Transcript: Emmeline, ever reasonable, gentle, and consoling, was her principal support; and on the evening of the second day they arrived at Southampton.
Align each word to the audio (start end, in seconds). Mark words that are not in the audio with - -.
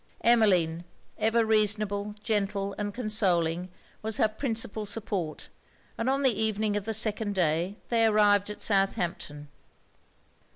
Emmeline, 0.23 0.83
ever 1.19 1.45
reasonable, 1.45 2.15
gentle, 2.23 2.73
and 2.79 2.91
consoling, 2.91 3.69
was 4.01 4.17
her 4.17 4.27
principal 4.27 4.83
support; 4.83 5.49
and 5.95 6.09
on 6.09 6.23
the 6.23 6.41
evening 6.41 6.75
of 6.75 6.85
the 6.85 6.91
second 6.95 7.35
day 7.35 7.75
they 7.89 8.07
arrived 8.07 8.49
at 8.49 8.63
Southampton. 8.63 9.47